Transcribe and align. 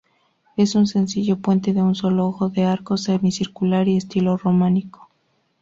Es 0.57 0.73
un 0.73 0.87
sencillo 0.87 1.37
puente 1.37 1.73
de 1.75 1.83
un 1.83 1.93
solo 1.93 2.25
ojo 2.25 2.49
de 2.49 2.63
arco 2.63 2.97
semicircular 2.97 3.87
y 3.87 3.97
estilo 3.97 4.35
románico. 4.35 5.11